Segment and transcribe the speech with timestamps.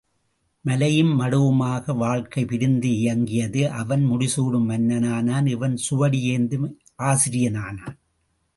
[0.65, 6.67] மலையும் மடுவுமாக வாழ்க்கை பிரிந்து இயங்கியது அவன் முடிசூடும் மன்னன் ஆனான் இவன் சுவடி ஏந்தும்
[7.03, 7.97] ஆசிரியன் ஆனான்.